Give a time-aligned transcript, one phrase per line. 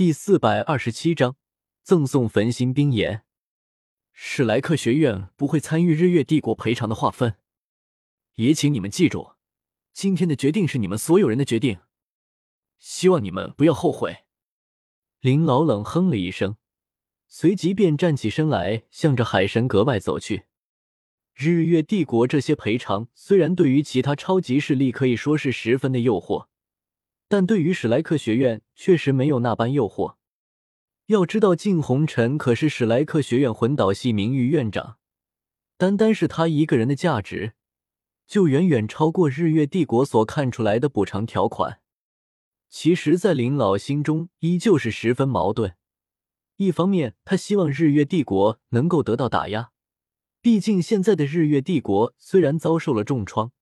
[0.00, 1.36] 第四百二十七章
[1.82, 3.22] 赠送焚心冰岩。
[4.14, 7.36] 史莱克学院不会参与日月帝国赔偿的划分，
[8.36, 9.32] 也请你们记住，
[9.92, 11.80] 今天的决定是你们所有人的决定，
[12.78, 14.24] 希望你们不要后悔。
[15.20, 16.56] 林老冷哼了一声，
[17.28, 20.44] 随即便站起身来，向着海神阁外走去。
[21.34, 26.46] 日月帝国这些赔偿，虽然对于其他超级势力可以说是十分的诱惑。
[27.30, 30.16] 但对于史莱克学院确实没有那般诱惑。
[31.06, 34.96] 要知道，靳红尘可是史莱克学院魂导系名誉院长，
[35.76, 37.52] 单单是他一个人的价值，
[38.26, 41.80] 就远远超过日月帝国所看出来的补偿条款。
[42.68, 45.76] 其实，在林老心中依旧是十分矛盾。
[46.56, 49.70] 一方面，他希望日月帝国能够得到打压，
[50.42, 53.52] 毕竟现在的日月帝国虽然遭受了重创。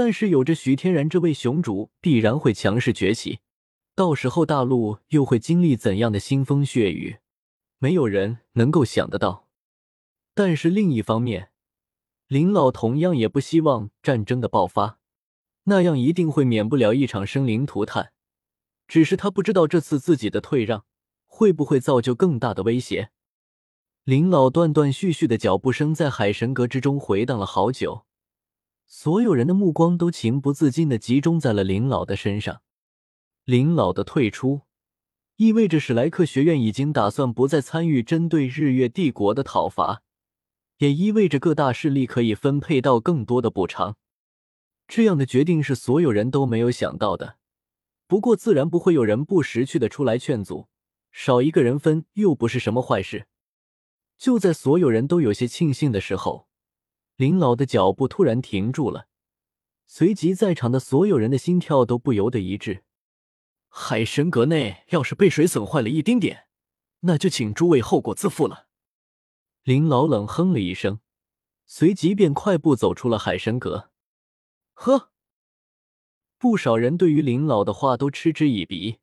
[0.00, 3.40] 但是有着徐天然这位雄主，必然会强势崛起，
[3.96, 7.16] 到时候大陆又会经历怎样的腥风血雨，
[7.78, 9.48] 没有人能够想得到。
[10.36, 11.50] 但是另一方面，
[12.28, 15.00] 林老同样也不希望战争的爆发，
[15.64, 18.12] 那样一定会免不了一场生灵涂炭。
[18.86, 20.84] 只是他不知道这次自己的退让
[21.26, 23.10] 会不会造就更大的威胁。
[24.04, 28.04] 林老断断续续的脚步声在海神阁之中回荡了好久。
[28.90, 32.62] 所有人的目光都情不自禁的集中在了林老的身上。
[33.44, 34.62] 林老的退出，
[35.36, 40.02] 意味着史莱克学院已经打算不再参与针对日月帝国的讨伐，
[40.78, 43.96] 也意味着各大势力可以分配到更多的补偿。
[44.86, 47.36] 这样的决定是所有人都没有想到的。
[48.06, 50.68] 不过，自然不会有人不识趣的出来劝阻，
[51.12, 53.26] 少一个人分又不是什么坏事。
[54.16, 56.47] 就在所有人都有些庆幸的时候。
[57.18, 59.08] 林老的脚步突然停住了，
[59.88, 62.84] 随即在场的所有人的心跳都不由得一滞。
[63.66, 66.46] 海神阁内要是被水损坏了一丁点，
[67.00, 68.68] 那就请诸位后果自负了。
[69.64, 71.00] 林老冷哼了一声，
[71.66, 73.90] 随即便快步走出了海神阁。
[74.74, 75.10] 呵，
[76.38, 79.00] 不少人对于林老的话都嗤之以鼻，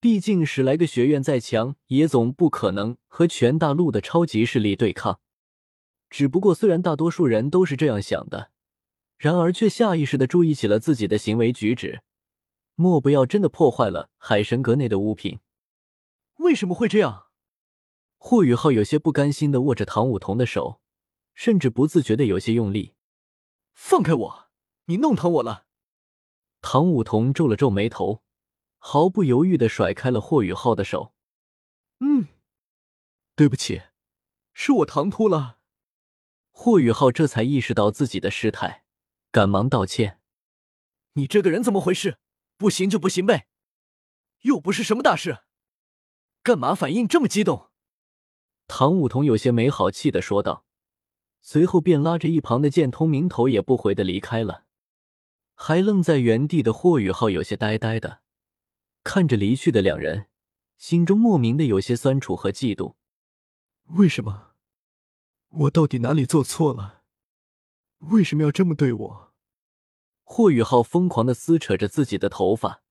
[0.00, 5.20] 毕竟史莱克学院再强，也总不可能和全大陆的超级势力对抗。
[6.16, 8.50] 只不过，虽然大多数人都是这样想的，
[9.18, 12.00] 然而却下意识的注意起了自己的行为举止，
[12.74, 15.40] 莫不要真的破坏了海神阁内的物品？
[16.36, 17.26] 为什么会这样？
[18.16, 20.80] 霍雨浩有些不甘心的握着唐舞桐的手，
[21.34, 22.94] 甚至不自觉的有些用力。
[23.74, 24.48] 放开我！
[24.86, 25.66] 你弄疼我了！
[26.62, 28.22] 唐舞桐皱了皱眉头，
[28.78, 31.12] 毫不犹豫的甩开了霍雨浩的手。
[32.00, 32.28] 嗯，
[33.34, 33.82] 对不起，
[34.54, 35.58] 是我唐突了。
[36.58, 38.82] 霍雨浩这才意识到自己的失态，
[39.30, 40.18] 赶忙道歉
[41.12, 42.16] ：“你这个人怎么回事？
[42.56, 43.46] 不行就不行呗，
[44.40, 45.40] 又不是什么大事，
[46.42, 47.68] 干嘛反应这么激动？”
[48.66, 50.64] 唐舞桐有些没好气的说道，
[51.42, 54.64] 随后便拉着一旁的剑通明头也不回的离开了。
[55.54, 58.22] 还愣在原地的霍雨浩有些呆呆的
[59.04, 60.28] 看着离去的两人，
[60.78, 62.94] 心中莫名的有些酸楚和嫉妒。
[63.98, 64.55] 为什么？
[65.48, 67.02] 我到底哪里做错了？
[67.98, 69.32] 为什么要这么对我？
[70.24, 72.82] 霍雨浩疯狂的撕扯着自己的头发，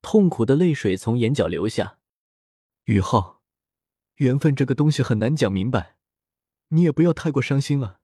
[0.00, 1.98] 痛苦的泪水从眼角流下。
[2.84, 3.42] 雨浩，
[4.16, 5.96] 缘分这个东西很难讲明白，
[6.68, 8.00] 你也不要太过伤心了。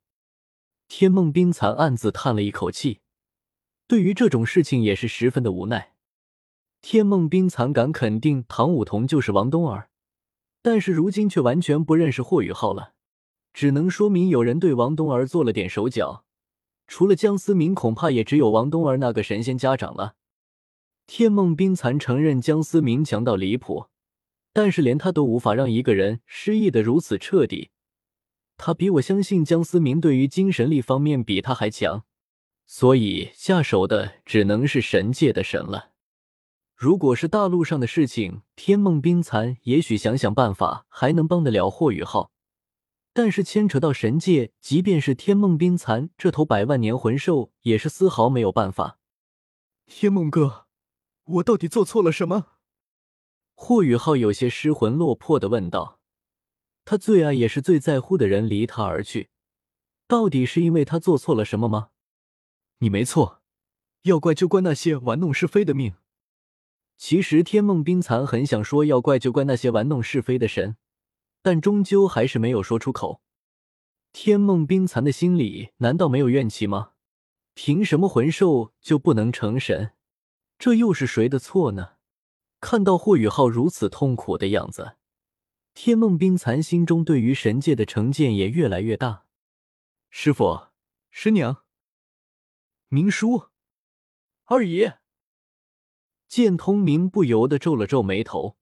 [0.86, 3.00] 天梦冰蚕暗自叹了一口气，
[3.86, 5.94] 对于这种事情也是十分的无奈。
[6.80, 9.90] 天梦冰蚕敢肯定唐舞桐就是王冬儿，
[10.62, 12.94] 但是如今却完全不认识霍雨浩了。
[13.52, 16.24] 只能说明有人对王冬儿做了点手脚，
[16.86, 20.14] 除了江思明，恐怕也只有王冬儿那个神仙家长了。
[21.06, 23.86] 天梦冰蚕承认江思明强到离谱，
[24.52, 27.70] 但是连他都无法让一个人失忆的如此彻底。
[28.56, 32.04] 他比我相信江思明对于精神力方面比他还强，
[32.66, 35.92] 所以下手的只能是神界的神了。
[36.74, 42.30] 如果是大陆上的事情，天梦冰蚕也许想想办法还能帮得了霍雨浩。
[43.12, 48.98] 但是牵扯到神界，即便是天梦冰蚕这头百万年魂兽，也是丝毫没有办法。
[49.86, 50.66] 天梦哥，
[51.24, 52.46] 我到底做错了什么？
[53.54, 55.98] 霍雨浩有些失魂落魄的问道。
[56.84, 59.30] 他最爱也是最在乎的人离他而去，
[60.06, 61.90] 到底是因为他做错了什么吗？
[62.78, 63.42] 你没错，
[64.02, 65.94] 要怪就怪那些玩弄是非的命。
[66.96, 70.76] 其实天梦冰蚕很想说，要怪就怪那些玩弄是非的神。
[71.42, 73.22] 但终究还是没有说出口。
[74.12, 76.92] 天梦冰蚕的心里难道没有怨气吗？
[77.54, 79.92] 凭什么魂兽就不能成神？
[80.58, 81.92] 这又是谁的错呢？
[82.60, 84.96] 看到霍雨浩如此痛苦的样子，
[85.74, 89.26] 天梦冰蚕心中对于神界的成见也越来越大。
[90.10, 90.66] 师傅，
[91.10, 91.62] 师娘，
[92.88, 93.50] 明叔，
[94.46, 94.90] 二姨，
[96.28, 98.57] 剑通明不由得皱了皱眉头，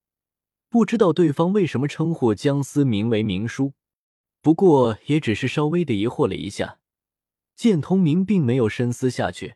[0.69, 3.73] 不知道对方为什么称呼江思明为明叔，
[4.43, 6.81] 不过也只是稍微的疑惑了一下。
[7.55, 9.55] 见通明并没有深思下去。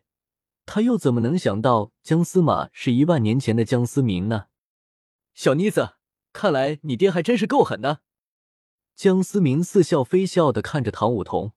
[0.65, 4.45] 他又怎么能想到江司马是一万年前的江思明呢？
[5.33, 5.95] 小妮子，
[6.33, 8.01] 看来你爹还真是够狠的。
[8.95, 11.53] 江思明似笑非笑的看着唐舞桐。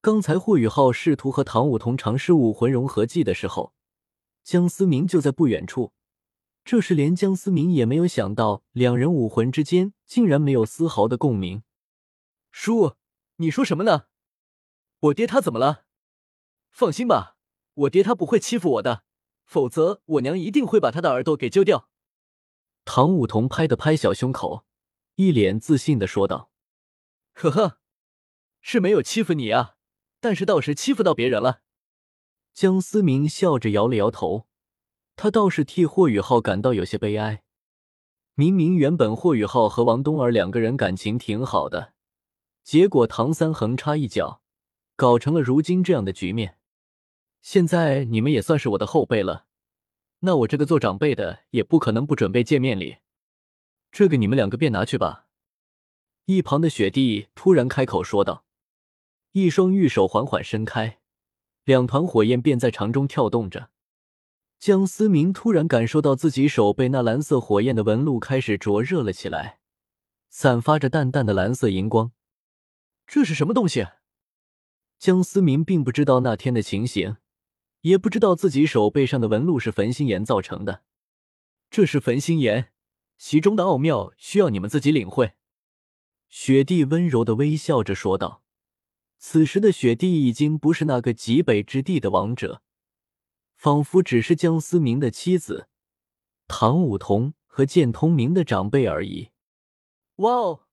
[0.00, 3.72] 刚才霍雨浩试图和唐舞桐尝试武魂融合技的时候，
[4.42, 5.92] 江思明就在不远处。
[6.64, 11.62] 这时连江思明也没有想到，两人武魂之间竟然没有丝毫的共鸣。
[12.50, 12.94] 叔，
[13.36, 14.06] 你说什么呢？
[15.00, 15.84] 我爹他怎么了？
[16.70, 17.36] 放心吧。
[17.74, 19.04] 我爹他不会欺负我的，
[19.44, 21.90] 否则我娘一定会把他的耳朵给揪掉。
[22.84, 24.64] 唐舞桐拍的拍小胸口，
[25.16, 26.50] 一脸自信的说道
[27.34, 27.78] ：“呵呵，
[28.60, 29.74] 是没有欺负你啊，
[30.20, 31.62] 但是倒是欺负到别人了。”
[32.54, 34.46] 江思明笑着摇了摇头，
[35.16, 37.42] 他倒是替霍雨浩感到有些悲哀。
[38.34, 41.92] 明明原本霍雨浩和王冬儿两个人感情挺好的，
[42.64, 44.42] 结果唐三横插一脚，
[44.96, 46.58] 搞成了如今这样的局面。
[47.40, 49.46] 现在你们也算是我的后辈了，
[50.20, 52.96] 那我这个做长辈的也不可能不准备见面礼，
[53.92, 55.26] 这个你们两个便拿去吧。
[56.24, 58.44] 一旁的雪帝突然开口说道，
[59.32, 60.98] 一双玉手缓缓伸开，
[61.64, 63.70] 两团火焰便在肠中跳动着。
[64.64, 69.58] 江思明突然感受到自己手被那蓝色火焰的纹路开始灼热了起来，
[70.30, 72.12] 散发着淡淡的蓝色荧光。
[73.06, 73.86] 这是什么东西？
[74.98, 77.18] 江思明并不知道那天的情形。
[77.82, 80.82] 也不知道自己手背上的纹路是焚心岩造成的，
[81.68, 82.70] 这是焚心岩，
[83.18, 85.34] 其中的奥妙需要你们自己领会。”
[86.30, 88.42] 雪帝温柔的微笑着说道。
[89.18, 92.62] 此时的雪帝已经不是那个极北之地的王者，
[93.64, 95.68] 仿佛只是江思明的妻子
[96.46, 99.30] 唐舞桐和剑通明的长辈而已。
[100.16, 100.64] 哇哦，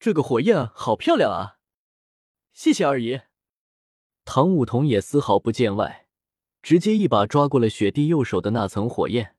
[0.00, 1.60] 这个火焰好漂亮啊！
[2.52, 3.20] 谢谢二姨。
[4.24, 6.08] 唐舞桐也丝毫不见外。
[6.60, 9.36] 直接一把抓过了雪帝右手的那层火焰，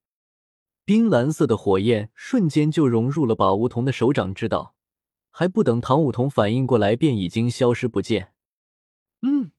[0.86, 4.74] 冰蓝色的火焰瞬间就融入了把梧桐的手掌之道，
[5.30, 8.34] 还不等唐舞桐反应过来，便已经消失不见。
[9.22, 9.52] 嗯，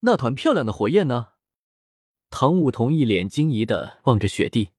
[0.00, 1.31] 那团漂亮的火焰呢？
[2.32, 4.70] 唐舞桐一脸惊疑的望着雪帝。